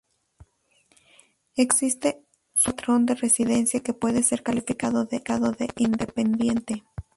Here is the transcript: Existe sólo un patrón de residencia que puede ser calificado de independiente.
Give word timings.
Existe 1.55 2.23
sólo 2.55 2.71
un 2.73 2.75
patrón 2.75 3.05
de 3.05 3.13
residencia 3.13 3.81
que 3.83 3.93
puede 3.93 4.23
ser 4.23 4.41
calificado 4.41 5.05
de 5.05 5.63
independiente. 5.77 6.83